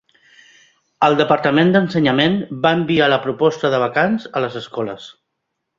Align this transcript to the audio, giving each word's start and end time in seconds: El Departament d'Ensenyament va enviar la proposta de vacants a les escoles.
El 1.07 1.17
Departament 1.19 1.69
d'Ensenyament 1.75 2.39
va 2.65 2.73
enviar 2.81 3.13
la 3.15 3.23
proposta 3.27 3.75
de 3.75 3.85
vacants 3.89 4.31
a 4.41 4.47
les 4.47 4.63
escoles. 4.65 5.13